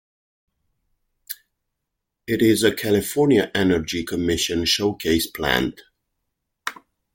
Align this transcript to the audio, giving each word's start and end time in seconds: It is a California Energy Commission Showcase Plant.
It 2.25 2.41
is 2.41 2.63
a 2.63 2.73
California 2.73 3.51
Energy 3.53 4.03
Commission 4.03 4.65
Showcase 4.65 5.27
Plant. 5.29 5.79